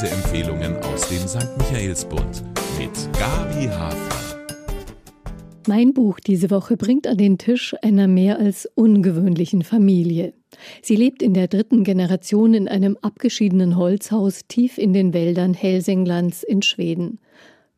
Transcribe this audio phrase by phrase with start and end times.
[0.00, 1.48] Leseempfehlungen aus dem St.
[1.58, 2.44] Michaelsbund
[2.78, 4.44] mit Gabi Hafner.
[5.66, 10.34] Mein Buch diese Woche bringt an den Tisch einer mehr als ungewöhnlichen Familie.
[10.82, 16.44] Sie lebt in der dritten Generation in einem abgeschiedenen Holzhaus tief in den Wäldern Helsinglands
[16.44, 17.18] in Schweden.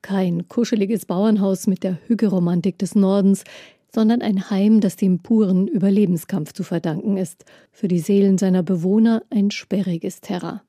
[0.02, 3.44] Kein kuscheliges Bauernhaus mit der Hügelromantik des Nordens,
[3.94, 9.22] sondern ein Heim, das dem puren Überlebenskampf zu verdanken ist, für die Seelen seiner Bewohner
[9.30, 10.60] ein sperriges Terrain.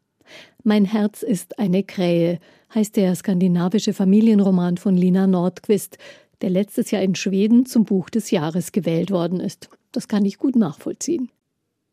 [0.64, 2.40] Mein Herz ist eine Krähe,
[2.74, 5.98] heißt der skandinavische Familienroman von Lina Nordquist,
[6.42, 9.70] der letztes Jahr in Schweden zum Buch des Jahres gewählt worden ist.
[9.92, 11.30] Das kann ich gut nachvollziehen.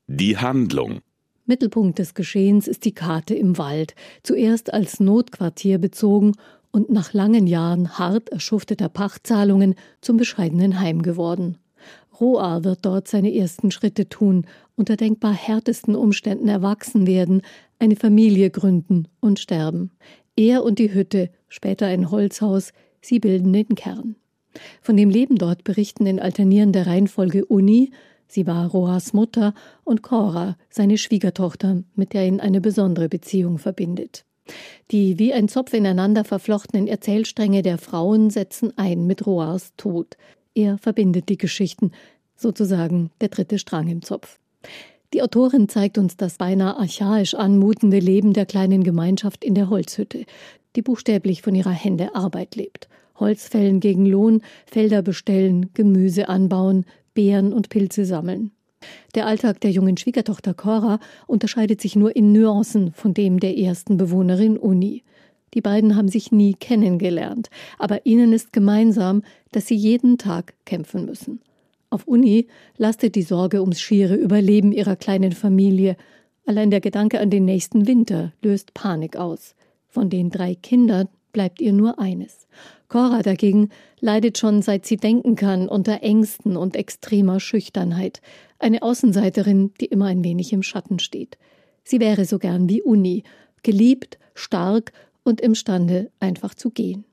[0.07, 1.01] Die Handlung.
[1.47, 6.33] Mittelpunkt des Geschehens ist die Karte im Wald, zuerst als Notquartier bezogen
[6.71, 11.59] und nach langen Jahren hart erschufteter Pachtzahlungen zum bescheidenen Heim geworden.
[12.21, 14.47] Roar wird dort seine ersten Schritte tun,
[14.77, 17.43] unter denkbar härtesten Umständen erwachsen werden,
[17.79, 19.91] eine Familie gründen und sterben.
[20.37, 24.17] Er und die Hütte, später ein Holzhaus, sie bilden den Kern.
[24.81, 27.91] Von dem Leben dort berichten in alternierender Reihenfolge Uni,
[28.27, 29.55] sie war Roas Mutter,
[29.85, 34.25] und Cora, seine Schwiegertochter, mit der ihn eine besondere Beziehung verbindet.
[34.91, 40.17] Die wie ein Zopf ineinander verflochtenen Erzählstränge der Frauen setzen ein mit Roars Tod.
[40.59, 41.93] Er verbindet die Geschichten,
[42.35, 44.41] sozusagen der dritte Strang im Zopf.
[45.15, 50.25] Die Autorin zeigt uns das beinahe archaisch anmutende Leben der kleinen Gemeinschaft in der Holzhütte,
[50.75, 52.89] die buchstäblich von ihrer Hände Arbeit lebt.
[53.21, 58.51] Holz fällen gegen Lohn, Felder bestellen, Gemüse anbauen, Beeren und Pilze sammeln.
[59.15, 60.99] Der Alltag der jungen Schwiegertochter Cora
[61.29, 65.05] unterscheidet sich nur in Nuancen von dem der ersten Bewohnerin Uni.
[65.55, 71.05] Die beiden haben sich nie kennengelernt, aber ihnen ist gemeinsam, dass sie jeden Tag kämpfen
[71.05, 71.41] müssen.
[71.91, 72.47] Auf Uni
[72.77, 75.97] lastet die Sorge ums schiere Überleben ihrer kleinen Familie.
[76.45, 79.55] Allein der Gedanke an den nächsten Winter löst Panik aus.
[79.89, 82.47] Von den drei Kindern bleibt ihr nur eines.
[82.89, 83.71] Cora dagegen
[84.01, 88.21] leidet schon seit sie denken kann unter Ängsten und extremer Schüchternheit.
[88.59, 91.39] Eine Außenseiterin, die immer ein wenig im Schatten steht.
[91.85, 93.23] Sie wäre so gern wie Uni,
[93.63, 94.93] geliebt, stark
[95.29, 97.05] und imstande, einfach zu gehen.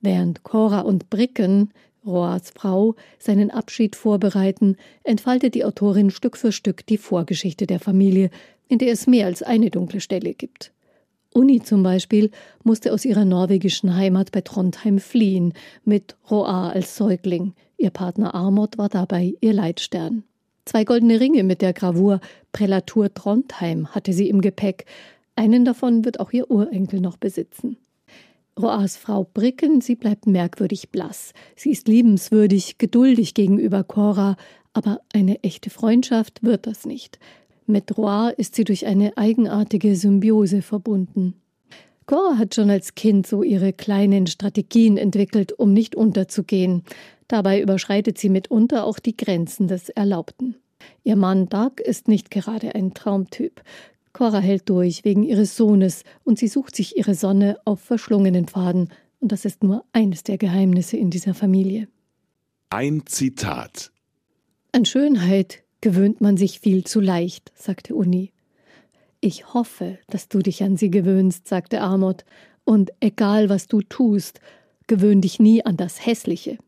[0.00, 1.72] Während Cora und Bricken,
[2.04, 8.30] Roas Frau, seinen Abschied vorbereiten, entfaltet die Autorin Stück für Stück die Vorgeschichte der Familie,
[8.68, 10.72] in der es mehr als eine dunkle Stelle gibt.
[11.34, 12.30] Uni zum Beispiel
[12.62, 15.54] musste aus ihrer norwegischen Heimat bei Trondheim fliehen,
[15.84, 17.54] mit Roa als Säugling.
[17.78, 20.24] Ihr Partner Armod war dabei ihr Leitstern.
[20.64, 22.20] Zwei goldene Ringe mit der Gravur
[22.52, 24.84] Prälatur Trondheim hatte sie im Gepäck.
[25.34, 27.76] Einen davon wird auch ihr Urenkel noch besitzen.
[28.60, 31.32] Roas Frau Bricken, sie bleibt merkwürdig blass.
[31.56, 34.36] Sie ist liebenswürdig, geduldig gegenüber Cora,
[34.74, 37.18] aber eine echte Freundschaft wird das nicht.
[37.66, 41.34] Mit Roa ist sie durch eine eigenartige Symbiose verbunden.
[42.06, 46.82] Cora hat schon als Kind so ihre kleinen Strategien entwickelt, um nicht unterzugehen.
[47.28, 50.56] Dabei überschreitet sie mitunter auch die Grenzen des Erlaubten.
[51.04, 53.62] Ihr Mann Doug ist nicht gerade ein Traumtyp.
[54.12, 58.88] Cora hält durch wegen ihres Sohnes und sie sucht sich ihre Sonne auf verschlungenen Pfaden.
[59.20, 61.88] Und das ist nur eines der Geheimnisse in dieser Familie.
[62.70, 63.90] Ein Zitat.
[64.72, 68.32] An Schönheit gewöhnt man sich viel zu leicht, sagte Uni.
[69.20, 72.24] Ich hoffe, dass du dich an sie gewöhnst, sagte Amot.
[72.64, 74.40] Und egal was du tust,
[74.86, 76.58] gewöhn dich nie an das Hässliche.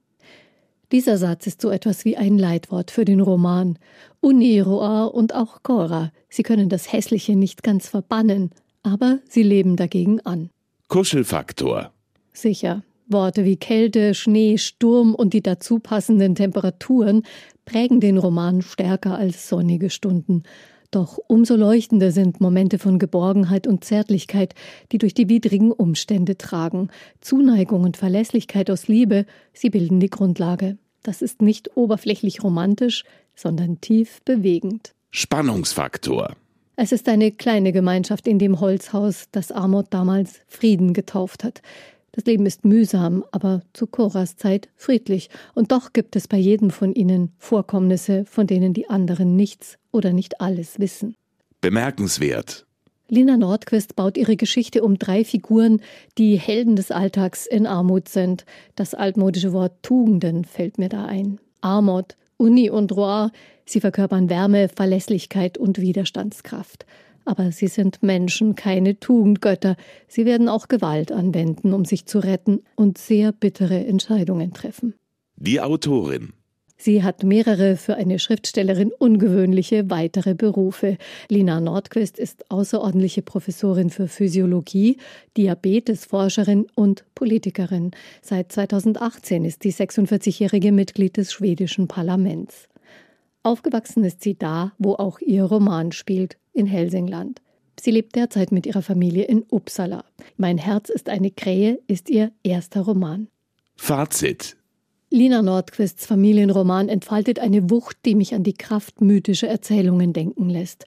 [0.92, 3.78] Dieser Satz ist so etwas wie ein Leitwort für den Roman.
[4.20, 8.50] Uni, Roar und auch Cora, sie können das Hässliche nicht ganz verbannen,
[8.82, 10.50] aber sie leben dagegen an.
[10.88, 11.90] Kuschelfaktor.
[12.32, 12.82] Sicher.
[13.06, 17.22] Worte wie Kälte, Schnee, Sturm und die dazu passenden Temperaturen
[17.64, 20.42] prägen den Roman stärker als sonnige Stunden.
[20.94, 24.54] Doch umso leuchtender sind Momente von Geborgenheit und Zärtlichkeit,
[24.92, 26.88] die durch die widrigen Umstände tragen.
[27.20, 30.78] Zuneigung und Verlässlichkeit aus Liebe, sie bilden die Grundlage.
[31.02, 33.02] Das ist nicht oberflächlich romantisch,
[33.34, 34.94] sondern tief bewegend.
[35.10, 36.36] Spannungsfaktor.
[36.76, 41.60] Es ist eine kleine Gemeinschaft in dem Holzhaus, das Amot damals Frieden getauft hat.
[42.14, 46.70] Das Leben ist mühsam, aber zu Coras Zeit friedlich, und doch gibt es bei jedem
[46.70, 51.16] von ihnen Vorkommnisse, von denen die anderen nichts oder nicht alles wissen.
[51.60, 52.66] Bemerkenswert.
[53.08, 55.80] Lina Nordquist baut ihre Geschichte um drei Figuren,
[56.16, 58.44] die Helden des Alltags in Armut sind.
[58.76, 61.40] Das altmodische Wort Tugenden fällt mir da ein.
[61.62, 63.32] Armut, Uni und Roar,
[63.66, 66.86] sie verkörpern Wärme, Verlässlichkeit und Widerstandskraft.
[67.24, 69.76] Aber sie sind Menschen, keine Tugendgötter.
[70.08, 74.94] Sie werden auch Gewalt anwenden, um sich zu retten und sehr bittere Entscheidungen treffen.
[75.36, 76.32] Die Autorin
[76.76, 80.98] Sie hat mehrere für eine Schriftstellerin ungewöhnliche weitere Berufe.
[81.28, 84.98] Lina Nordquist ist außerordentliche Professorin für Physiologie,
[85.36, 87.92] Diabetesforscherin und Politikerin.
[88.20, 92.68] Seit 2018 ist die 46-jährige Mitglied des schwedischen Parlaments.
[93.44, 97.42] Aufgewachsen ist sie da, wo auch ihr Roman spielt, in Helsingland.
[97.78, 100.04] Sie lebt derzeit mit ihrer Familie in Uppsala.
[100.38, 103.28] Mein Herz ist eine Krähe ist ihr erster Roman.
[103.76, 104.56] Fazit
[105.10, 110.86] Lina Nordquists Familienroman entfaltet eine Wucht, die mich an die Kraft mythischer Erzählungen denken lässt.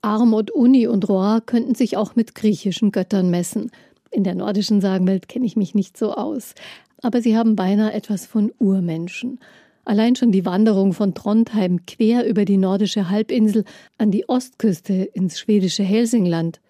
[0.00, 3.70] Armut, Uni und Roar könnten sich auch mit griechischen Göttern messen.
[4.10, 6.54] In der nordischen Sagenwelt kenne ich mich nicht so aus.
[7.02, 9.38] Aber sie haben beinahe etwas von Urmenschen.
[9.88, 13.64] Allein schon die Wanderung von Trondheim quer über die nordische Halbinsel
[13.96, 16.60] an die Ostküste ins schwedische Helsingland.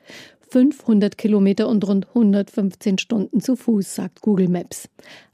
[0.51, 4.89] 500 Kilometer und rund 115 Stunden zu Fuß, sagt Google Maps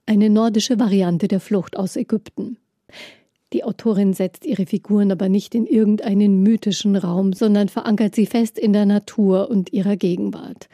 [0.06, 2.56] eine nordische Variante der Flucht aus Ägypten.
[3.52, 8.58] Die Autorin setzt ihre Figuren aber nicht in irgendeinen mythischen Raum, sondern verankert sie fest
[8.58, 10.68] in der Natur und ihrer Gegenwart.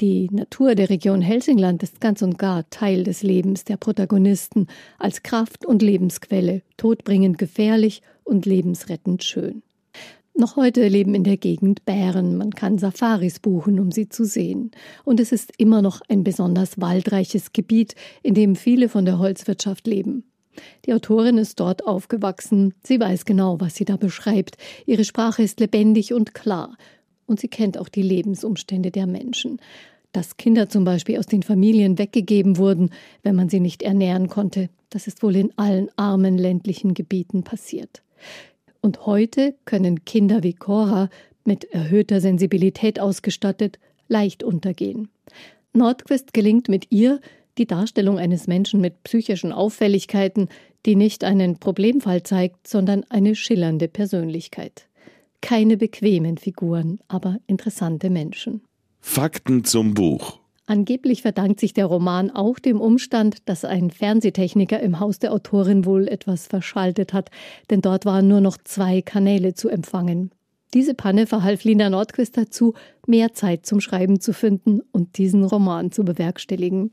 [0.00, 4.66] Die Natur der Region Helsingland ist ganz und gar Teil des Lebens der Protagonisten,
[4.98, 9.62] als Kraft und Lebensquelle, todbringend gefährlich und lebensrettend schön.
[10.34, 12.38] Noch heute leben in der Gegend Bären.
[12.38, 14.70] Man kann Safaris buchen, um sie zu sehen.
[15.04, 19.86] Und es ist immer noch ein besonders waldreiches Gebiet, in dem viele von der Holzwirtschaft
[19.86, 20.24] leben.
[20.86, 22.72] Die Autorin ist dort aufgewachsen.
[22.82, 24.56] Sie weiß genau, was sie da beschreibt.
[24.86, 26.78] Ihre Sprache ist lebendig und klar.
[27.30, 29.60] Und sie kennt auch die Lebensumstände der Menschen.
[30.10, 32.90] Dass Kinder zum Beispiel aus den Familien weggegeben wurden,
[33.22, 38.02] wenn man sie nicht ernähren konnte, das ist wohl in allen armen ländlichen Gebieten passiert.
[38.80, 41.08] Und heute können Kinder wie Cora,
[41.44, 43.78] mit erhöhter Sensibilität ausgestattet,
[44.08, 45.08] leicht untergehen.
[45.72, 47.20] Nordquist gelingt mit ihr
[47.58, 50.48] die Darstellung eines Menschen mit psychischen Auffälligkeiten,
[50.84, 54.88] die nicht einen Problemfall zeigt, sondern eine schillernde Persönlichkeit.
[55.40, 58.62] Keine bequemen Figuren, aber interessante Menschen.
[59.00, 60.38] Fakten zum Buch.
[60.66, 65.84] Angeblich verdankt sich der Roman auch dem Umstand, dass ein Fernsehtechniker im Haus der Autorin
[65.84, 67.30] wohl etwas verschaltet hat,
[67.70, 70.30] denn dort waren nur noch zwei Kanäle zu empfangen.
[70.72, 72.74] Diese Panne verhalf Lina Nordquist dazu,
[73.04, 76.92] mehr Zeit zum Schreiben zu finden und diesen Roman zu bewerkstelligen.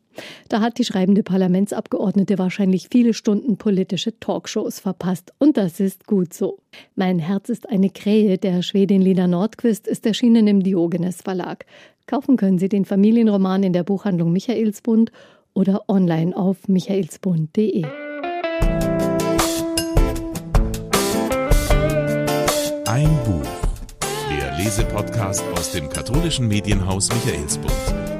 [0.49, 5.31] Da hat die schreibende Parlamentsabgeordnete wahrscheinlich viele Stunden politische Talkshows verpasst.
[5.37, 6.57] Und das ist gut so.
[6.95, 11.65] Mein Herz ist eine Krähe der Schwedin Lina Nordquist ist erschienen im Diogenes Verlag.
[12.07, 15.11] Kaufen können Sie den Familienroman in der Buchhandlung Michaelsbund
[15.53, 18.06] oder online auf michaelsbund.de.
[24.77, 28.16] Lesepodcast aus dem katholischen Medienhaus Michaelsbund.